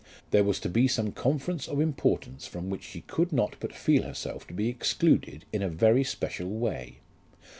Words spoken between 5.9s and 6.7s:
special